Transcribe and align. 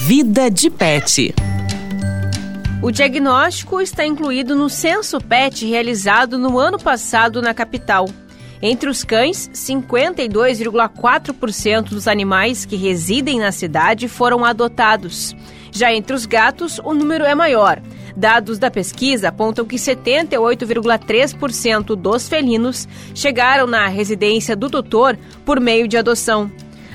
Vida 0.00 0.48
de 0.48 0.70
Pet. 0.70 1.34
O 2.80 2.92
diagnóstico 2.92 3.80
está 3.80 4.06
incluído 4.06 4.54
no 4.54 4.70
censo 4.70 5.20
PET 5.20 5.66
realizado 5.66 6.38
no 6.38 6.56
ano 6.56 6.78
passado 6.78 7.42
na 7.42 7.52
capital. 7.52 8.08
Entre 8.62 8.88
os 8.88 9.02
cães, 9.02 9.50
52,4% 9.52 11.88
dos 11.88 12.06
animais 12.06 12.64
que 12.64 12.76
residem 12.76 13.40
na 13.40 13.50
cidade 13.50 14.06
foram 14.06 14.44
adotados. 14.44 15.34
Já 15.72 15.92
entre 15.92 16.14
os 16.14 16.26
gatos, 16.26 16.78
o 16.78 16.94
número 16.94 17.24
é 17.24 17.34
maior. 17.34 17.82
Dados 18.16 18.56
da 18.56 18.70
pesquisa 18.70 19.30
apontam 19.30 19.66
que 19.66 19.74
78,3% 19.76 21.96
dos 21.96 22.28
felinos 22.28 22.86
chegaram 23.14 23.66
na 23.66 23.88
residência 23.88 24.54
do 24.54 24.70
tutor 24.70 25.18
por 25.44 25.58
meio 25.60 25.88
de 25.88 25.96
adoção. 25.96 26.48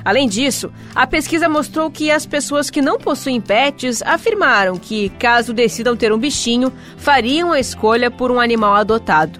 Além 0.05 0.27
disso, 0.27 0.71
a 0.93 1.07
pesquisa 1.07 1.47
mostrou 1.47 1.89
que 1.89 2.11
as 2.11 2.25
pessoas 2.25 2.69
que 2.69 2.81
não 2.81 2.97
possuem 2.97 3.39
pets 3.39 4.01
afirmaram 4.01 4.77
que, 4.77 5.09
caso 5.19 5.53
decidam 5.53 5.95
ter 5.95 6.11
um 6.11 6.17
bichinho, 6.17 6.71
fariam 6.97 7.51
a 7.51 7.59
escolha 7.59 8.11
por 8.11 8.31
um 8.31 8.39
animal 8.39 8.73
adotado. 8.75 9.39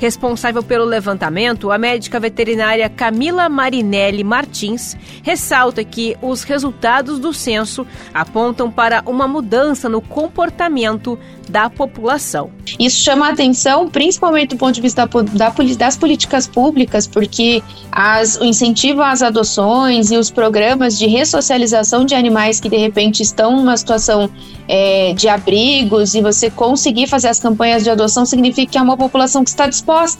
Responsável 0.00 0.62
pelo 0.62 0.84
levantamento, 0.84 1.70
a 1.70 1.78
médica 1.78 2.18
veterinária 2.18 2.88
Camila 2.88 3.48
Marinelli 3.48 4.24
Martins 4.24 4.96
ressalta 5.22 5.84
que 5.84 6.16
os 6.20 6.42
resultados 6.42 7.18
do 7.18 7.32
censo 7.32 7.86
apontam 8.12 8.70
para 8.70 9.02
uma 9.06 9.28
mudança 9.28 9.88
no 9.88 10.00
comportamento 10.00 11.18
da 11.48 11.68
população. 11.68 12.50
Isso 12.78 13.02
chama 13.02 13.26
a 13.26 13.32
atenção, 13.32 13.88
principalmente 13.88 14.50
do 14.50 14.56
ponto 14.56 14.74
de 14.74 14.80
vista 14.80 15.06
da, 15.06 15.50
das 15.76 15.96
políticas 15.96 16.46
públicas, 16.46 17.06
porque 17.06 17.62
as, 17.92 18.36
o 18.36 18.44
incentivo 18.44 19.02
às 19.02 19.22
adoções 19.22 20.10
e 20.10 20.16
os 20.16 20.30
programas 20.30 20.98
de 20.98 21.06
ressocialização 21.06 22.04
de 22.04 22.14
animais 22.14 22.60
que 22.60 22.68
de 22.68 22.76
repente 22.76 23.22
estão 23.22 23.56
numa 23.56 23.76
situação 23.76 24.30
é, 24.66 25.12
de 25.12 25.28
abrigos 25.28 26.14
e 26.14 26.22
você 26.22 26.50
conseguir 26.50 27.06
fazer 27.06 27.28
as 27.28 27.38
campanhas 27.38 27.84
de 27.84 27.90
adoção 27.90 28.24
significa 28.24 28.72
que 28.72 28.78
é 28.78 28.82
uma 28.82 28.96
população 28.96 29.44
que 29.44 29.50
está 29.50 29.66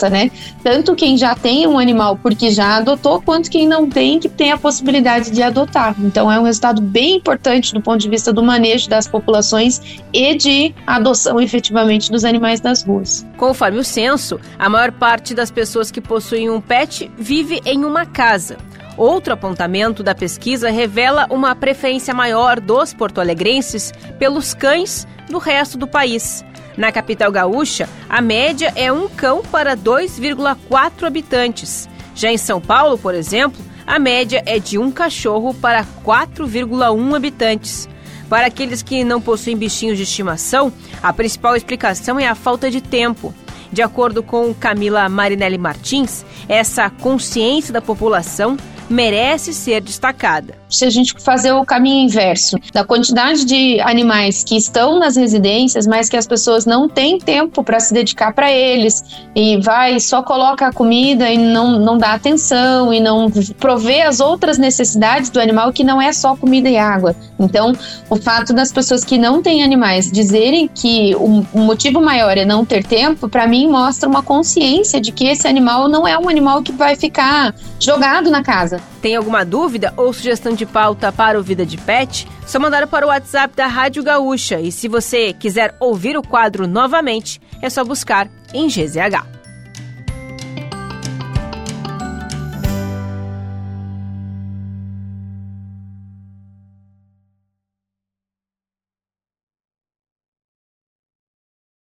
né? 0.08 0.30
Tanto 0.62 0.94
quem 0.94 1.16
já 1.16 1.34
tem 1.34 1.66
um 1.66 1.78
animal 1.78 2.16
porque 2.16 2.50
já 2.50 2.76
adotou, 2.76 3.20
quanto 3.20 3.50
quem 3.50 3.66
não 3.66 3.88
tem 3.88 4.18
que 4.18 4.28
tem 4.28 4.52
a 4.52 4.58
possibilidade 4.58 5.30
de 5.30 5.42
adotar. 5.42 5.94
Então 5.98 6.30
é 6.30 6.38
um 6.38 6.44
resultado 6.44 6.80
bem 6.80 7.16
importante 7.16 7.72
do 7.72 7.80
ponto 7.80 8.00
de 8.00 8.08
vista 8.08 8.32
do 8.32 8.42
manejo 8.42 8.88
das 8.88 9.08
populações 9.08 9.80
e 10.12 10.34
de 10.34 10.74
adoção 10.86 11.40
efetivamente 11.40 12.10
dos 12.10 12.24
animais 12.24 12.60
das 12.60 12.82
ruas. 12.82 13.26
Conforme 13.36 13.78
o 13.78 13.84
censo, 13.84 14.38
a 14.58 14.68
maior 14.68 14.92
parte 14.92 15.34
das 15.34 15.50
pessoas 15.50 15.90
que 15.90 16.00
possuem 16.00 16.50
um 16.50 16.60
pet 16.60 17.10
vive 17.16 17.60
em 17.64 17.84
uma 17.84 18.06
casa. 18.06 18.56
Outro 18.96 19.32
apontamento 19.32 20.02
da 20.02 20.14
pesquisa 20.14 20.70
revela 20.70 21.26
uma 21.30 21.54
preferência 21.54 22.14
maior 22.14 22.60
dos 22.60 22.94
porto-alegrenses 22.94 23.92
pelos 24.18 24.54
cães 24.54 25.06
do 25.28 25.38
resto 25.38 25.76
do 25.76 25.86
país. 25.86 26.44
Na 26.76 26.92
capital 26.92 27.30
gaúcha, 27.30 27.88
a 28.08 28.20
média 28.20 28.72
é 28.76 28.92
um 28.92 29.08
cão 29.08 29.42
para 29.42 29.76
2,4 29.76 31.06
habitantes. 31.06 31.88
Já 32.14 32.30
em 32.30 32.38
São 32.38 32.60
Paulo, 32.60 32.96
por 32.96 33.14
exemplo, 33.14 33.60
a 33.86 33.98
média 33.98 34.42
é 34.46 34.58
de 34.58 34.78
um 34.78 34.90
cachorro 34.90 35.52
para 35.54 35.84
4,1 36.04 37.16
habitantes. 37.16 37.88
Para 38.28 38.46
aqueles 38.46 38.82
que 38.82 39.04
não 39.04 39.20
possuem 39.20 39.56
bichinhos 39.56 39.96
de 39.96 40.04
estimação, 40.04 40.72
a 41.02 41.12
principal 41.12 41.56
explicação 41.56 42.18
é 42.18 42.26
a 42.26 42.34
falta 42.34 42.70
de 42.70 42.80
tempo. 42.80 43.34
De 43.72 43.82
acordo 43.82 44.22
com 44.22 44.54
Camila 44.54 45.08
Marinelli 45.08 45.58
Martins, 45.58 46.24
essa 46.48 46.88
consciência 46.88 47.72
da 47.72 47.82
população 47.82 48.56
merece 48.88 49.52
ser 49.52 49.82
destacada. 49.82 50.63
Se 50.76 50.84
a 50.84 50.90
gente 50.90 51.14
fazer 51.18 51.52
o 51.52 51.64
caminho 51.64 52.04
inverso, 52.04 52.56
da 52.72 52.84
quantidade 52.84 53.44
de 53.44 53.80
animais 53.80 54.42
que 54.42 54.56
estão 54.56 54.98
nas 54.98 55.16
residências, 55.16 55.86
mas 55.86 56.08
que 56.08 56.16
as 56.16 56.26
pessoas 56.26 56.66
não 56.66 56.88
têm 56.88 57.18
tempo 57.18 57.62
para 57.62 57.78
se 57.80 57.94
dedicar 57.94 58.34
para 58.34 58.50
eles 58.50 59.04
e 59.34 59.58
vai 59.58 60.00
só 60.00 60.22
coloca 60.22 60.66
a 60.66 60.72
comida 60.72 61.30
e 61.30 61.38
não, 61.38 61.78
não 61.78 61.96
dá 61.96 62.12
atenção 62.12 62.92
e 62.92 63.00
não 63.00 63.30
provê 63.58 64.02
as 64.02 64.20
outras 64.20 64.58
necessidades 64.58 65.30
do 65.30 65.40
animal 65.40 65.72
que 65.72 65.84
não 65.84 66.00
é 66.00 66.12
só 66.12 66.36
comida 66.36 66.68
e 66.68 66.76
água. 66.76 67.14
Então, 67.38 67.72
o 68.10 68.16
fato 68.16 68.52
das 68.52 68.72
pessoas 68.72 69.04
que 69.04 69.18
não 69.18 69.42
têm 69.42 69.62
animais 69.62 70.10
dizerem 70.10 70.68
que 70.72 71.14
o, 71.16 71.46
o 71.52 71.58
motivo 71.60 72.00
maior 72.00 72.36
é 72.36 72.44
não 72.44 72.64
ter 72.64 72.84
tempo, 72.84 73.28
para 73.28 73.46
mim 73.46 73.68
mostra 73.68 74.08
uma 74.08 74.22
consciência 74.22 75.00
de 75.00 75.12
que 75.12 75.26
esse 75.26 75.46
animal 75.46 75.88
não 75.88 76.06
é 76.06 76.18
um 76.18 76.28
animal 76.28 76.62
que 76.62 76.72
vai 76.72 76.96
ficar 76.96 77.54
jogado 77.78 78.30
na 78.30 78.42
casa 78.42 78.54
casa. 78.54 78.93
Tem 79.04 79.16
alguma 79.16 79.44
dúvida 79.44 79.92
ou 79.98 80.14
sugestão 80.14 80.54
de 80.54 80.64
pauta 80.64 81.12
para 81.12 81.38
o 81.38 81.42
Vida 81.42 81.66
de 81.66 81.76
Pet? 81.76 82.26
Só 82.46 82.58
mandar 82.58 82.86
para 82.86 83.04
o 83.04 83.10
WhatsApp 83.10 83.54
da 83.54 83.66
Rádio 83.66 84.02
Gaúcha. 84.02 84.62
E 84.62 84.72
se 84.72 84.88
você 84.88 85.34
quiser 85.34 85.76
ouvir 85.78 86.16
o 86.16 86.22
quadro 86.22 86.66
novamente, 86.66 87.38
é 87.60 87.68
só 87.68 87.84
buscar 87.84 88.30
em 88.54 88.66
GZH. 88.66 89.43